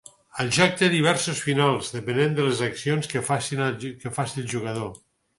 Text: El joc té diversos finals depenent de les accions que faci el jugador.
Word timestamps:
El 0.43 0.47
joc 0.55 0.71
té 0.77 0.87
diversos 0.93 1.41
finals 1.49 1.91
depenent 1.97 2.33
de 2.39 2.45
les 2.47 2.63
accions 2.67 3.09
que 3.11 3.21
faci 3.27 3.59
el 3.67 4.49
jugador. 4.55 4.89